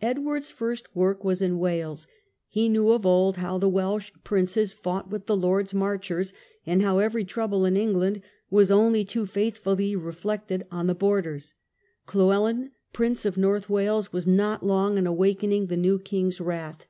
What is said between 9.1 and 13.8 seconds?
The weUh faithfully reflected on the borders. Llewellyn, pnnces. Prince of North